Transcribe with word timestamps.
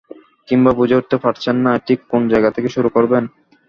কিংবা 0.47 0.71
বুঝে 0.71 0.97
উঠতে 0.99 1.17
পারছেন 1.17 1.55
না, 1.65 1.71
ঠিক 1.87 1.99
কোন 2.11 2.21
জায়গা 2.29 2.49
থেকে 2.51 2.69
শুরু 2.69 2.89
করবেন। 2.89 3.23